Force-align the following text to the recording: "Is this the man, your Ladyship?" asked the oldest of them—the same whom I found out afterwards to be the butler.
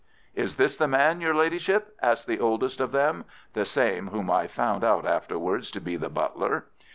"Is 0.33 0.55
this 0.55 0.77
the 0.77 0.87
man, 0.87 1.21
your 1.21 1.35
Ladyship?" 1.35 1.95
asked 2.01 2.25
the 2.25 2.39
oldest 2.39 2.81
of 2.81 2.91
them—the 2.91 3.65
same 3.65 4.07
whom 4.07 4.31
I 4.31 4.47
found 4.47 4.83
out 4.83 5.05
afterwards 5.05 5.69
to 5.73 5.79
be 5.79 5.95
the 5.95 6.09
butler. 6.09 6.65